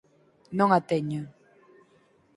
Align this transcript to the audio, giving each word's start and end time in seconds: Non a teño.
Non 0.57 0.69
a 0.77 0.79
teño. 0.91 1.23